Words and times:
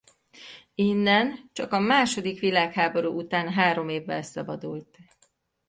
Innen 0.75 1.49
csak 1.53 1.71
a 1.73 1.79
második 1.79 2.39
világháború 2.39 3.13
után 3.17 3.49
három 3.49 3.89
évvel 3.89 4.21
szabadult. 4.21 4.97